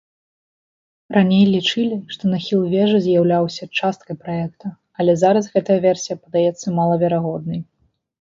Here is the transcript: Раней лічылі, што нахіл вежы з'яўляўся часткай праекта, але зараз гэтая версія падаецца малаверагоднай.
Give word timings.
Раней 1.15 1.41
лічылі, 1.55 1.97
што 2.15 2.23
нахіл 2.33 2.63
вежы 2.73 3.01
з'яўляўся 3.03 3.63
часткай 3.81 4.17
праекта, 4.23 4.67
але 5.03 5.11
зараз 5.25 5.51
гэтая 5.59 5.77
версія 5.85 6.15
падаецца 6.23 6.67
малаверагоднай. 6.81 7.61